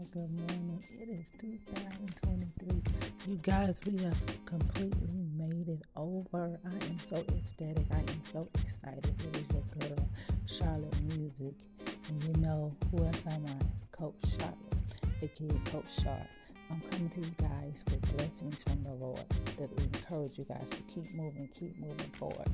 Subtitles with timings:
[0.00, 2.80] 2023.
[3.28, 6.58] You guys, we have completely made it over.
[6.64, 7.84] I am so ecstatic.
[7.92, 9.04] I am so excited.
[9.04, 10.08] It is your girl,
[10.46, 11.52] Charlotte Music.
[12.08, 13.60] And you know who else I'm on?
[13.92, 14.74] Coach Charlotte,
[15.22, 16.26] aka Coach Char.
[16.70, 19.20] I'm coming to you guys with blessings from the Lord
[19.58, 22.48] that encourage you guys to keep moving, keep moving forward.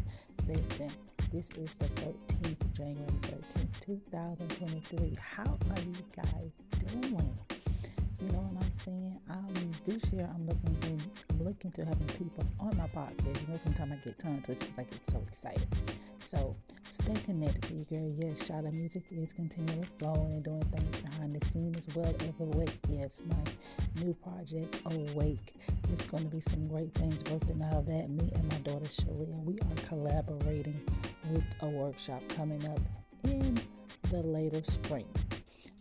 [0.48, 0.90] Listen,
[1.32, 5.16] this is the 13th, January 13th, 2023.
[5.20, 6.50] How are you guys
[6.86, 7.38] doing?
[8.20, 9.20] You know what I'm saying?
[9.30, 13.40] Um, this year I'm looking I'm looking to having people on my podcast.
[13.42, 15.66] You know, sometimes I get tongue twisted I get so excited.
[16.24, 16.56] So
[16.90, 18.12] stay connected to your girl.
[18.18, 22.40] Yes, Charlotte Music is continually flowing and doing things behind the scenes as well as
[22.40, 22.78] Awake.
[22.88, 25.54] Yes, my new project, Awake.
[25.92, 28.10] It's going to be some great things working out of that.
[28.10, 30.80] Me and my daughter and we are collaborating
[31.30, 32.80] with a workshop coming up
[33.24, 33.58] in
[34.10, 35.06] the later spring.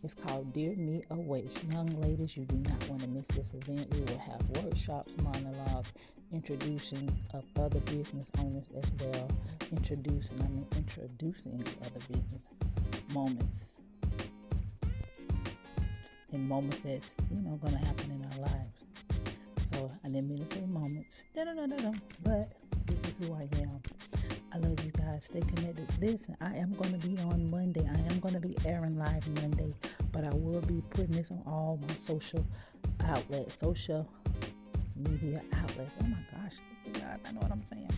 [0.06, 1.50] It's called Dear Me Awake.
[1.72, 3.92] Young ladies, you do not want to miss this event.
[3.92, 5.92] We will have workshops, monologues,
[6.31, 9.28] introducing of other business owners as well.
[9.72, 12.44] Introducing, I mean, introducing other business
[13.16, 13.78] moments
[16.31, 18.84] and moments that's, you know, going to happen in our lives.
[19.73, 22.52] So I didn't mean to say moments, no, no, no, no, no, but
[22.86, 23.75] this is who I am.
[25.16, 25.26] Guys.
[25.26, 25.88] Stay connected.
[26.02, 27.88] Listen, I am going to be on Monday.
[27.90, 29.74] I am going to be airing live Monday,
[30.12, 32.46] but I will be putting this on all my social
[33.06, 34.10] outlets, social
[34.96, 35.94] media outlets.
[36.04, 36.58] Oh my gosh,
[36.94, 37.90] God, I know what I'm saying.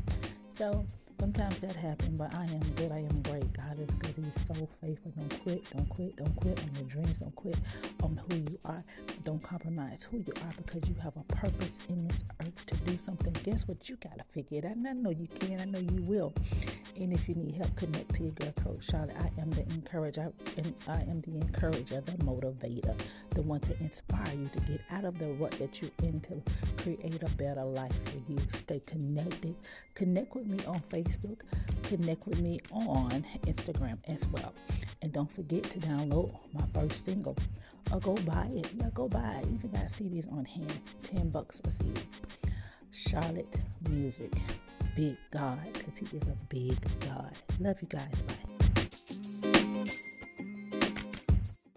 [0.55, 0.85] So
[1.19, 2.91] sometimes that happens, but I am good.
[2.91, 3.51] I am great.
[3.53, 4.13] God is good.
[4.15, 5.11] He's so faithful.
[5.17, 5.63] Don't quit.
[5.71, 6.15] Don't quit.
[6.17, 7.17] Don't quit on your dreams.
[7.19, 7.57] Don't quit
[8.03, 8.83] on who you are.
[9.23, 12.95] Don't compromise who you are because you have a purpose in this earth to do
[12.97, 13.33] something.
[13.43, 13.89] Guess what?
[13.89, 14.75] You got to figure it out.
[14.75, 15.59] And I know you can.
[15.59, 16.33] I know you will.
[16.99, 19.15] And if you need help, connect to your girl, Coach Charlotte.
[19.19, 24.33] I am the encourager, and I am the encourager, the motivator, the one to inspire
[24.33, 26.41] you to get out of the rut that you're in to
[26.81, 28.39] create a better life for you.
[28.49, 29.55] Stay connected.
[29.93, 31.41] Connect with me on Facebook.
[31.83, 34.53] Connect with me on Instagram as well.
[35.03, 37.37] And don't forget to download my first single
[37.91, 38.71] or go buy it.
[38.73, 39.47] Yeah, go buy it.
[39.53, 40.79] Even got CDs on hand.
[41.03, 42.01] 10 bucks a CD.
[42.89, 43.55] Charlotte
[43.87, 44.33] Music
[44.97, 47.31] big God because He is a big God.
[47.59, 48.23] Love you guys.
[48.23, 48.46] Bye.